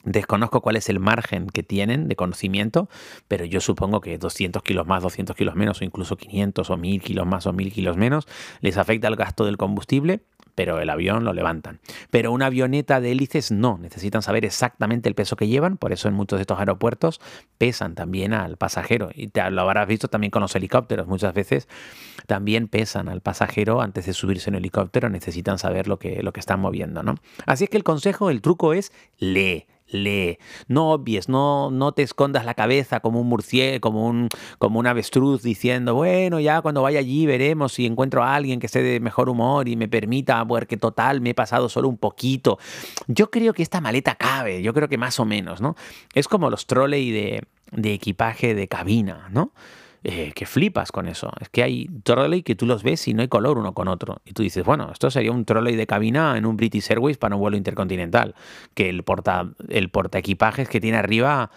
Desconozco 0.05 0.61
cuál 0.61 0.75
es 0.75 0.87
el 0.89 0.99
margen 0.99 1.47
que 1.47 1.63
tienen 1.63 2.07
de 2.07 2.15
conocimiento, 2.15 2.89
pero 3.27 3.43
yo 3.43 3.59
supongo 3.59 4.01
que 4.01 4.19
200 4.19 4.61
kilos 4.61 4.85
más, 4.85 5.01
200 5.01 5.35
kilos 5.35 5.55
menos, 5.55 5.81
o 5.81 5.83
incluso 5.83 6.15
500 6.15 6.69
o 6.69 6.77
1000 6.77 7.01
kilos 7.01 7.25
más 7.25 7.47
o 7.47 7.53
1000 7.53 7.73
kilos 7.73 7.97
menos, 7.97 8.27
les 8.61 8.77
afecta 8.77 9.07
el 9.07 9.15
gasto 9.15 9.45
del 9.45 9.57
combustible, 9.57 10.21
pero 10.53 10.79
el 10.79 10.91
avión 10.91 11.23
lo 11.23 11.33
levantan. 11.33 11.79
Pero 12.11 12.31
una 12.31 12.45
avioneta 12.45 13.01
de 13.01 13.11
hélices 13.11 13.51
no, 13.51 13.79
necesitan 13.79 14.21
saber 14.21 14.45
exactamente 14.45 15.09
el 15.09 15.15
peso 15.15 15.35
que 15.35 15.47
llevan, 15.47 15.77
por 15.77 15.91
eso 15.91 16.07
en 16.07 16.13
muchos 16.13 16.37
de 16.37 16.41
estos 16.41 16.59
aeropuertos 16.59 17.19
pesan 17.57 17.95
también 17.95 18.33
al 18.33 18.57
pasajero. 18.57 19.09
Y 19.13 19.27
te 19.27 19.49
lo 19.49 19.61
habrás 19.61 19.87
visto 19.87 20.07
también 20.07 20.31
con 20.31 20.43
los 20.43 20.55
helicópteros, 20.55 21.07
muchas 21.07 21.33
veces 21.33 21.67
también 22.27 22.67
pesan 22.67 23.09
al 23.09 23.21
pasajero 23.21 23.81
antes 23.81 24.05
de 24.05 24.13
subirse 24.13 24.49
en 24.49 24.55
un 24.55 24.59
helicóptero, 24.59 25.09
necesitan 25.09 25.57
saber 25.57 25.87
lo 25.87 25.99
que, 25.99 26.21
lo 26.21 26.31
que 26.31 26.39
están 26.39 26.59
moviendo. 26.59 27.01
¿no? 27.03 27.15
Así 27.47 27.65
es 27.65 27.69
que 27.69 27.77
el 27.77 27.83
consejo, 27.83 28.29
el 28.29 28.41
truco 28.41 28.73
es 28.73 28.91
lee 29.17 29.65
lee. 29.87 30.37
No 30.67 30.91
obvies, 30.91 31.29
no, 31.29 31.71
no 31.71 31.91
te 31.91 32.03
escondas 32.03 32.45
la 32.45 32.53
cabeza 32.53 32.99
como 32.99 33.21
un 33.21 33.27
murciélago, 33.27 33.81
como 33.81 34.07
un, 34.07 34.29
como 34.57 34.81
avestruz 34.81 35.41
diciendo, 35.41 35.95
bueno, 35.95 36.39
ya 36.39 36.61
cuando 36.61 36.81
vaya 36.81 36.99
allí 36.99 37.25
veremos 37.25 37.73
si 37.73 37.85
encuentro 37.85 38.23
a 38.23 38.35
alguien 38.35 38.59
que 38.59 38.67
esté 38.67 38.81
de 38.81 38.99
mejor 38.99 39.29
humor 39.29 39.67
y 39.67 39.75
me 39.75 39.87
permita, 39.87 40.45
porque 40.45 40.77
total, 40.77 41.21
me 41.21 41.31
he 41.31 41.33
pasado 41.33 41.69
solo 41.69 41.87
un 41.87 41.97
poquito. 41.97 42.59
Yo 43.07 43.29
creo 43.29 43.53
que 43.53 43.63
esta 43.63 43.81
maleta 43.81 44.15
cabe, 44.15 44.61
yo 44.61 44.73
creo 44.73 44.87
que 44.87 44.97
más 44.97 45.19
o 45.19 45.25
menos, 45.25 45.61
¿no? 45.61 45.75
Es 46.13 46.27
como 46.27 46.49
los 46.49 46.67
trolley 46.67 47.11
de, 47.11 47.43
de 47.71 47.93
equipaje 47.93 48.55
de 48.55 48.67
cabina, 48.67 49.27
¿no? 49.31 49.51
Eh, 50.07 50.33
que 50.35 50.45
flipas 50.45 50.91
con 50.91 51.07
eso. 51.07 51.31
Es 51.41 51.49
que 51.49 51.63
hay 51.63 51.89
trolley 52.03 52.43
que 52.43 52.53
tú 52.53 52.67
los 52.67 52.83
ves 52.83 53.07
y 53.07 53.15
no 53.15 53.23
hay 53.23 53.27
color 53.27 53.57
uno 53.57 53.73
con 53.73 53.87
otro. 53.87 54.21
Y 54.23 54.33
tú 54.33 54.43
dices, 54.43 54.63
bueno, 54.63 54.91
esto 54.91 55.09
sería 55.09 55.31
un 55.31 55.45
trolley 55.45 55.75
de 55.75 55.87
cabina 55.87 56.37
en 56.37 56.45
un 56.45 56.55
British 56.57 56.91
Airways 56.91 57.17
para 57.17 57.33
un 57.33 57.41
vuelo 57.41 57.57
intercontinental. 57.57 58.35
Que 58.75 58.87
el 58.87 59.01
porta, 59.01 59.49
el 59.67 59.89
porta 59.89 60.19
equipajes 60.19 60.69
que 60.69 60.79
tiene 60.79 60.97
arriba 60.97 61.49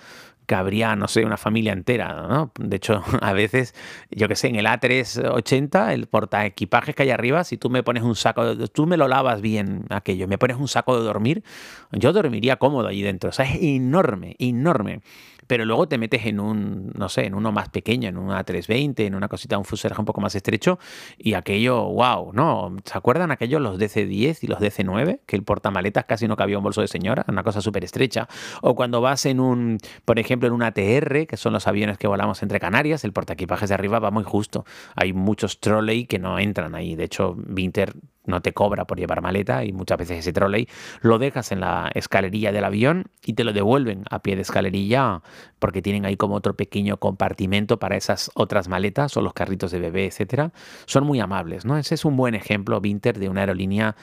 cabría, 0.47 0.97
no 0.97 1.09
sé, 1.09 1.27
una 1.27 1.37
familia 1.37 1.75
entera, 1.75 2.27
¿no? 2.27 2.51
De 2.59 2.77
hecho, 2.77 3.05
a 3.21 3.35
veces, 3.35 3.75
yo 4.11 4.29
que 4.29 4.35
sé, 4.35 4.49
en 4.49 4.57
el 4.57 4.65
A380, 4.65 5.93
el 5.93 6.07
porta 6.07 6.47
equipajes 6.47 6.95
que 6.95 7.03
hay 7.03 7.11
arriba, 7.11 7.45
si 7.45 7.59
tú 7.59 7.69
me 7.69 7.83
pones 7.83 8.03
un 8.03 8.17
saco, 8.17 8.57
tú 8.69 8.87
me 8.87 8.97
lo 8.97 9.09
lavas 9.09 9.43
bien 9.43 9.85
aquello, 9.91 10.27
me 10.27 10.39
pones 10.39 10.57
un 10.57 10.69
saco 10.69 10.99
de 10.99 11.05
dormir, 11.05 11.45
yo 11.93 12.15
dormiría 12.15 12.57
cómodo 12.57 12.89
allí 12.89 13.03
dentro. 13.03 13.29
O 13.29 13.33
sea, 13.35 13.45
es 13.45 13.59
enorme, 13.61 14.37
enorme 14.39 15.03
pero 15.49 15.65
luego 15.65 15.89
te 15.89 15.99
metes 15.99 16.27
en 16.27 16.39
un, 16.39 16.93
no 16.95 17.09
sé, 17.09 17.27
en 17.27 17.35
uno 17.35 17.51
más 17.51 17.71
pequeño, 17.71 18.09
en 18.09 18.19
una 18.19 18.45
320, 18.45 19.07
en 19.07 19.15
una 19.17 19.27
cosita, 19.27 19.59
un 19.59 19.65
fuselaje 19.65 20.01
un 20.01 20.05
poco 20.05 20.21
más 20.21 20.35
estrecho, 20.37 20.79
y 21.17 21.35
aquello, 21.35 21.85
wow, 21.85 22.33
¿no? 22.33 22.77
¿Se 22.85 22.97
acuerdan 22.97 23.33
aquellos 23.33 23.61
los 23.61 23.79
DC-10 23.79 24.39
y 24.43 24.47
los 24.47 24.61
DC-9? 24.61 25.21
Que 25.27 25.35
el 25.35 25.43
portamaletas 25.43 26.05
casi 26.05 26.29
no 26.29 26.37
cabía 26.37 26.59
un 26.59 26.65
bolso 26.65 26.83
de 26.83 26.89
señora, 26.89 27.25
una 27.29 27.43
cosa 27.43 27.61
súper 27.61 27.83
estrecha. 27.83 28.29
O 28.63 28.77
cuando 28.77 29.01
vas 29.01 29.27
en 29.27 29.41
un, 29.41 29.79
por 30.05 30.19
ejemplo, 30.19 30.47
en 30.47 30.55
un 30.55 30.63
ATR, 30.63 31.27
que 31.27 31.37
son 31.37 31.53
los 31.55 31.67
aviones 31.67 31.99
que 31.99 32.07
volamos 32.07 32.43
entre 32.43 32.61
Canarias, 32.61 33.03
el 33.05 33.13
portaequipajes 33.13 33.71
de 33.71 33.75
arriba 33.75 33.99
va 33.99 34.11
muy 34.11 34.25
justo. 34.25 34.65
Hay 34.95 35.13
muchos 35.15 35.61
trolley 35.61 36.07
que 36.07 36.19
no 36.19 36.39
entran 36.39 36.75
ahí. 36.75 36.95
De 36.95 37.05
hecho, 37.05 37.37
Winter 37.49 37.95
no 38.29 38.41
te 38.41 38.53
cobra 38.53 38.87
por 38.87 38.99
llevar 38.99 39.23
maleta 39.23 39.65
y 39.65 39.73
muchas 39.73 39.99
veces 39.99 40.19
ese 40.19 40.33
trolley 40.33 40.69
lo 41.01 41.19
dejas 41.19 41.53
en 41.53 41.61
la 41.61 41.91
escalerilla 41.95 42.53
del 42.53 42.65
avión 42.65 43.07
y 43.25 43.33
te 43.33 43.45
lo 43.45 43.53
devuelven 43.53 44.05
a 44.11 44.21
pie 44.21 44.37
de 44.37 44.43
escalerilla 44.43 45.23
porque 45.59 45.83
tienen 45.83 46.05
ahí 46.07 46.17
como 46.17 46.35
otro 46.35 46.55
pequeño 46.55 46.99
compartimento 46.99 47.79
para 47.79 47.97
esas 47.97 48.31
otras 48.35 48.69
maletas 48.69 49.17
o 49.17 49.23
los 49.23 49.33
carritos 49.33 49.71
de 49.71 49.81
bebé, 49.81 50.07
etcétera. 50.07 50.53
Son 50.87 51.05
muy 51.05 51.21
amables, 51.21 51.65
¿no? 51.65 51.77
Ese 51.77 51.95
es 51.95 52.05
un 52.05 52.17
buen 52.17 52.35
ejemplo, 52.35 52.81
Vinter, 52.81 53.19
de 53.19 53.29
una 53.29 53.41
aerolínea 53.41 53.97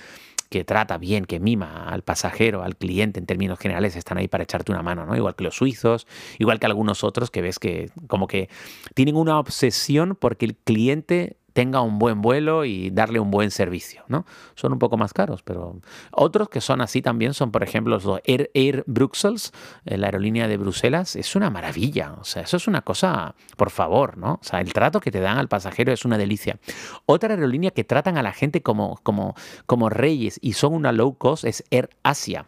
que 0.49 0.63
trata 0.63 0.97
bien, 0.97 1.25
que 1.25 1.39
mima 1.39 1.87
al 1.89 2.03
pasajero, 2.03 2.63
al 2.63 2.75
cliente 2.75 3.19
en 3.19 3.25
términos 3.25 3.59
generales, 3.59 3.95
están 3.95 4.17
ahí 4.17 4.27
para 4.27 4.43
echarte 4.43 4.71
una 4.71 4.83
mano, 4.83 5.05
¿no? 5.05 5.15
Igual 5.15 5.35
que 5.35 5.43
los 5.43 5.55
suizos, 5.55 6.07
igual 6.37 6.59
que 6.59 6.65
algunos 6.65 7.03
otros 7.03 7.31
que 7.31 7.41
ves 7.41 7.59
que 7.59 7.89
como 8.07 8.27
que 8.27 8.49
tienen 8.93 9.15
una 9.15 9.39
obsesión 9.39 10.15
porque 10.19 10.45
el 10.45 10.55
cliente 10.55 11.37
tenga 11.55 11.79
un 11.79 11.99
buen 11.99 12.21
vuelo 12.21 12.65
y 12.65 12.89
darle 12.89 13.21
un 13.21 13.31
buen 13.31 13.49
servicio, 13.49 14.03
¿no? 14.09 14.25
Son 14.55 14.73
un 14.73 14.77
poco 14.77 14.97
más 14.97 15.13
caros, 15.13 15.41
pero 15.41 15.79
otros 16.11 16.49
que 16.49 16.59
son 16.59 16.81
así 16.81 17.01
también 17.01 17.33
son, 17.33 17.53
por 17.53 17.63
ejemplo, 17.63 17.95
los 17.95 18.19
Air, 18.25 18.51
Air 18.53 18.83
Bruxelles, 18.87 19.53
eh, 19.85 19.97
la 19.97 20.07
aerolínea 20.07 20.49
de 20.49 20.57
Bruselas, 20.57 21.15
es 21.15 21.33
una 21.33 21.49
maravilla, 21.49 22.17
o 22.19 22.25
sea, 22.25 22.41
eso 22.41 22.57
es 22.57 22.67
una 22.67 22.81
cosa, 22.81 23.35
por 23.55 23.69
favor, 23.69 24.17
¿no? 24.17 24.33
O 24.33 24.43
sea, 24.43 24.59
el 24.59 24.73
trato 24.73 24.99
que 24.99 25.11
te 25.11 25.21
dan 25.21 25.37
al 25.37 25.47
pasajero 25.47 25.93
es 25.93 26.03
una 26.03 26.17
delicia. 26.17 26.59
Otra 27.05 27.33
aerolínea 27.33 27.71
que 27.71 27.85
tratan 27.85 28.17
a 28.17 28.21
la 28.21 28.33
gente 28.33 28.61
como, 28.61 28.99
como, 29.03 29.33
como 29.65 29.89
reyes 29.89 30.37
y 30.41 30.53
son 30.53 30.73
una 30.73 30.91
low 30.91 31.17
cost 31.17 31.45
es 31.45 31.63
Air 31.71 31.89
Asia 32.03 32.47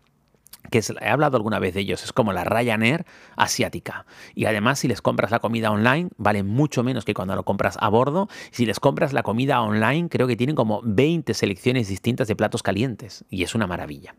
que 0.70 0.82
he 1.02 1.10
hablado 1.10 1.38
alguna 1.38 1.60
vez 1.60 1.74
de 1.74 1.82
ellos, 1.82 2.04
es 2.04 2.14
como 2.14 2.34
la 2.34 2.44
Ryanair 2.44 3.06
asiática. 3.36 4.06
Y 4.36 4.46
además, 4.46 4.80
si 4.80 4.88
les 4.88 5.02
compras 5.02 5.32
la 5.32 5.40
comida 5.40 5.72
online, 5.72 6.10
vale 6.18 6.44
mucho 6.44 6.84
menos 6.84 7.06
que 7.06 7.14
cuando 7.14 7.36
lo 7.36 7.44
compras 7.44 7.78
a 7.80 7.90
bordo. 7.90 8.28
Si 8.52 8.66
les 8.66 8.80
compras 8.80 9.14
la 9.14 9.24
comida 9.24 9.62
online, 9.62 10.10
creo 10.10 10.28
que 10.28 10.36
tienen 10.36 10.56
como 10.56 10.82
20 10.84 11.34
selecciones 11.34 11.88
distintas 11.88 12.28
de 12.28 12.36
platos 12.36 12.64
calientes. 12.64 13.26
Y 13.30 13.44
es 13.44 13.56
una 13.56 13.68
maravilla. 13.68 14.16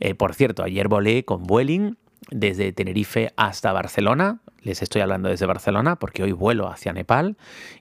Eh, 0.00 0.14
por 0.14 0.34
cierto, 0.34 0.62
ayer 0.62 0.88
volé 0.88 1.24
con 1.24 1.44
Vueling 1.44 1.96
desde 2.30 2.72
Tenerife 2.72 3.32
hasta 3.36 3.72
Barcelona. 3.72 4.40
Les 4.62 4.82
estoy 4.82 5.00
hablando 5.00 5.28
desde 5.28 5.46
Barcelona 5.46 5.96
porque 5.96 6.22
hoy 6.22 6.32
vuelo 6.32 6.68
hacia 6.68 6.92
Nepal 6.92 7.36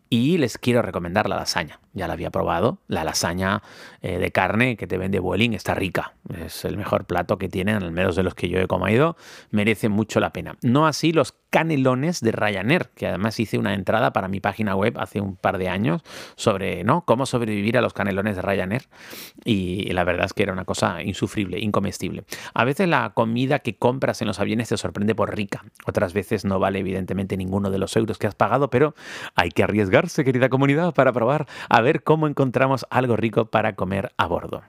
y 0.09 0.37
les 0.37 0.57
quiero 0.57 0.81
recomendar 0.81 1.29
la 1.29 1.35
lasaña. 1.35 1.79
Ya 1.93 2.07
la 2.07 2.13
había 2.13 2.31
probado. 2.31 2.79
La 2.87 3.03
lasaña 3.03 3.61
eh, 4.01 4.17
de 4.17 4.31
carne 4.31 4.77
que 4.77 4.87
te 4.87 4.97
vende 4.97 5.19
Vueling 5.19 5.53
está 5.53 5.75
rica. 5.75 6.13
Es 6.35 6.65
el 6.65 6.77
mejor 6.77 7.05
plato 7.05 7.37
que 7.37 7.49
tienen, 7.49 7.75
al 7.75 7.91
menos 7.91 8.15
de 8.15 8.23
los 8.23 8.33
que 8.33 8.49
yo 8.49 8.59
he 8.59 8.67
comido. 8.67 9.17
Merece 9.51 9.89
mucho 9.89 10.19
la 10.19 10.31
pena. 10.31 10.55
No 10.61 10.87
así 10.87 11.11
los 11.11 11.35
canelones 11.49 12.21
de 12.21 12.31
Ryanair, 12.31 12.89
que 12.95 13.07
además 13.07 13.39
hice 13.39 13.57
una 13.57 13.73
entrada 13.73 14.13
para 14.13 14.27
mi 14.27 14.39
página 14.39 14.75
web 14.75 14.97
hace 14.99 15.19
un 15.19 15.35
par 15.35 15.57
de 15.57 15.67
años 15.67 16.03
sobre 16.35 16.83
¿no? 16.83 17.05
cómo 17.05 17.25
sobrevivir 17.25 17.77
a 17.77 17.81
los 17.81 17.93
canelones 17.93 18.35
de 18.35 18.41
Ryanair. 18.43 18.83
Y 19.43 19.91
la 19.93 20.03
verdad 20.03 20.25
es 20.25 20.33
que 20.33 20.43
era 20.43 20.53
una 20.53 20.65
cosa 20.65 21.01
insufrible, 21.03 21.59
incomestible. 21.59 22.23
A 22.53 22.65
veces 22.65 22.87
la 22.87 23.11
comida 23.13 23.59
que 23.59 23.77
compras 23.77 24.21
en 24.21 24.27
los 24.27 24.39
aviones 24.39 24.69
te 24.69 24.77
sorprende 24.77 25.15
por 25.15 25.35
rica. 25.35 25.65
Otras 25.85 26.13
veces 26.13 26.45
no 26.45 26.59
evidentemente 26.75 27.37
ninguno 27.37 27.69
de 27.69 27.77
los 27.77 27.95
euros 27.95 28.17
que 28.17 28.27
has 28.27 28.35
pagado, 28.35 28.69
pero 28.69 28.95
hay 29.35 29.49
que 29.49 29.63
arriesgarse, 29.63 30.23
querida 30.23 30.49
comunidad, 30.49 30.93
para 30.93 31.13
probar 31.13 31.47
a 31.69 31.81
ver 31.81 32.03
cómo 32.03 32.27
encontramos 32.27 32.85
algo 32.89 33.15
rico 33.15 33.45
para 33.45 33.75
comer 33.75 34.11
a 34.17 34.27
bordo. 34.27 34.61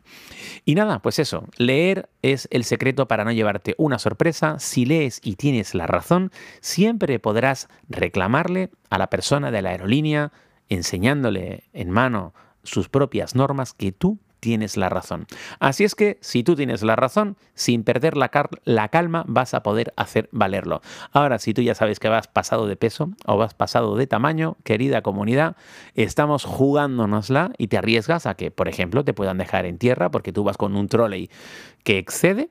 Y 0.64 0.74
nada, 0.74 1.00
pues 1.00 1.18
eso, 1.18 1.44
leer 1.56 2.08
es 2.22 2.48
el 2.50 2.64
secreto 2.64 3.08
para 3.08 3.24
no 3.24 3.32
llevarte 3.32 3.74
una 3.78 3.98
sorpresa. 3.98 4.58
Si 4.58 4.84
lees 4.84 5.20
y 5.22 5.36
tienes 5.36 5.74
la 5.74 5.86
razón, 5.86 6.30
siempre 6.60 7.18
podrás 7.18 7.68
reclamarle 7.88 8.70
a 8.90 8.98
la 8.98 9.08
persona 9.08 9.50
de 9.50 9.62
la 9.62 9.70
aerolínea, 9.70 10.32
enseñándole 10.68 11.64
en 11.72 11.90
mano 11.90 12.34
sus 12.62 12.88
propias 12.88 13.34
normas 13.34 13.72
que 13.72 13.92
tú 13.92 14.18
tienes 14.40 14.76
la 14.76 14.88
razón. 14.88 15.26
Así 15.58 15.84
es 15.84 15.94
que 15.94 16.18
si 16.20 16.42
tú 16.42 16.56
tienes 16.56 16.82
la 16.82 16.96
razón, 16.96 17.36
sin 17.54 17.84
perder 17.84 18.16
la, 18.16 18.88
calma 18.88 19.24
vas 19.28 19.54
a 19.54 19.62
poder 19.62 19.92
hacer 19.96 20.28
valerlo. 20.32 20.80
Ahora, 21.12 21.38
si 21.38 21.54
tú 21.54 21.62
ya 21.62 21.74
sabes 21.74 22.00
que 22.00 22.08
vas 22.08 22.26
pasado 22.26 22.66
de 22.66 22.76
peso 22.76 23.10
o 23.26 23.36
vas 23.36 23.54
pasado 23.54 23.96
de 23.96 24.06
tamaño, 24.06 24.56
querida 24.64 25.02
comunidad, 25.02 25.56
estamos 25.94 26.44
jugándonosla 26.44 27.52
y 27.58 27.68
te 27.68 27.78
arriesgas 27.78 28.26
a 28.26 28.34
que, 28.34 28.50
por 28.50 28.68
ejemplo, 28.68 29.04
te 29.04 29.14
puedan 29.14 29.38
dejar 29.38 29.66
en 29.66 29.78
tierra 29.78 30.10
porque 30.10 30.32
tú 30.32 30.42
vas 30.42 30.56
con 30.56 30.74
un 30.76 30.88
trolley 30.88 31.30
que 31.84 31.98
excede 31.98 32.50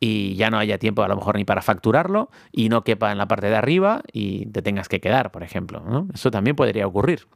y 0.00 0.34
ya 0.36 0.50
no 0.50 0.58
haya 0.58 0.78
tiempo 0.78 1.02
a 1.02 1.08
lo 1.08 1.16
mejor 1.16 1.36
ni 1.36 1.44
para 1.44 1.62
facturarlo 1.62 2.30
y 2.52 2.68
no 2.68 2.84
quepa 2.84 3.10
en 3.12 3.18
la 3.18 3.26
parte 3.26 3.48
de 3.48 3.56
arriba 3.56 4.02
y 4.12 4.46
te 4.46 4.62
tengas 4.62 4.88
que 4.88 5.00
quedar, 5.00 5.30
por 5.30 5.42
ejemplo. 5.42 6.06
Eso 6.12 6.30
también 6.30 6.56
podría 6.56 6.86
ocurrir. 6.86 7.26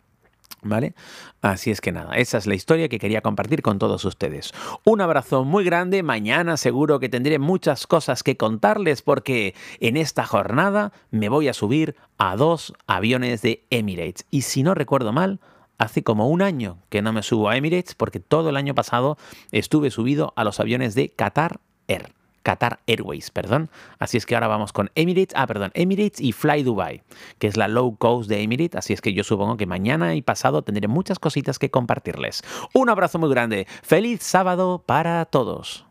¿Vale? 0.60 0.94
Así 1.40 1.70
es 1.70 1.80
que 1.80 1.92
nada, 1.92 2.16
esa 2.16 2.36
es 2.36 2.46
la 2.46 2.56
historia 2.56 2.88
que 2.88 2.98
quería 2.98 3.20
compartir 3.20 3.62
con 3.62 3.78
todos 3.78 4.04
ustedes. 4.04 4.52
Un 4.84 5.00
abrazo 5.00 5.44
muy 5.44 5.62
grande, 5.62 6.02
mañana 6.02 6.56
seguro 6.56 6.98
que 6.98 7.08
tendré 7.08 7.38
muchas 7.38 7.86
cosas 7.86 8.24
que 8.24 8.36
contarles 8.36 9.02
porque 9.02 9.54
en 9.78 9.96
esta 9.96 10.26
jornada 10.26 10.92
me 11.12 11.28
voy 11.28 11.46
a 11.46 11.54
subir 11.54 11.94
a 12.16 12.34
dos 12.34 12.74
aviones 12.88 13.40
de 13.42 13.66
Emirates. 13.70 14.26
Y 14.30 14.42
si 14.42 14.64
no 14.64 14.74
recuerdo 14.74 15.12
mal, 15.12 15.38
hace 15.78 16.02
como 16.02 16.28
un 16.28 16.42
año 16.42 16.78
que 16.88 17.02
no 17.02 17.12
me 17.12 17.22
subo 17.22 17.48
a 17.48 17.56
Emirates 17.56 17.94
porque 17.94 18.18
todo 18.18 18.50
el 18.50 18.56
año 18.56 18.74
pasado 18.74 19.16
estuve 19.52 19.92
subido 19.92 20.32
a 20.34 20.42
los 20.42 20.58
aviones 20.58 20.96
de 20.96 21.08
Qatar 21.10 21.60
Air. 21.86 22.17
Qatar 22.42 22.80
Airways, 22.86 23.30
perdón. 23.30 23.70
Así 23.98 24.16
es 24.16 24.26
que 24.26 24.34
ahora 24.34 24.48
vamos 24.48 24.72
con 24.72 24.90
Emirates, 24.94 25.34
ah, 25.36 25.46
perdón, 25.46 25.70
Emirates 25.74 26.20
y 26.20 26.32
Fly 26.32 26.62
Dubai, 26.62 27.02
que 27.38 27.46
es 27.46 27.56
la 27.56 27.68
low 27.68 27.96
cost 27.96 28.28
de 28.28 28.42
Emirates. 28.42 28.76
Así 28.76 28.92
es 28.92 29.00
que 29.00 29.12
yo 29.12 29.24
supongo 29.24 29.56
que 29.56 29.66
mañana 29.66 30.14
y 30.14 30.22
pasado 30.22 30.62
tendré 30.62 30.88
muchas 30.88 31.18
cositas 31.18 31.58
que 31.58 31.70
compartirles. 31.70 32.42
Un 32.74 32.90
abrazo 32.90 33.18
muy 33.18 33.30
grande. 33.30 33.66
Feliz 33.82 34.22
sábado 34.22 34.82
para 34.86 35.24
todos. 35.24 35.86